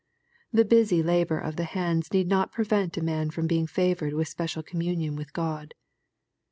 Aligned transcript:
The 0.51 0.65
busy 0.65 1.03
labor 1.03 1.37
of 1.37 1.57
the 1.57 1.63
hands 1.63 2.11
need 2.11 2.27
not 2.27 2.51
prevent 2.51 2.97
a 2.97 3.03
man 3.03 3.29
being 3.45 3.67
favored 3.67 4.15
with 4.15 4.27
special 4.29 4.63
communion 4.63 5.15
with 5.15 5.31
God. 5.31 5.75